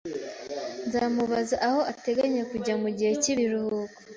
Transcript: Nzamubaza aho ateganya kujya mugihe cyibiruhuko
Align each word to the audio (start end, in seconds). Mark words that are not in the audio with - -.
Nzamubaza 0.85 1.55
aho 1.67 1.79
ateganya 1.91 2.41
kujya 2.51 2.73
mugihe 2.81 3.11
cyibiruhuko 3.21 3.91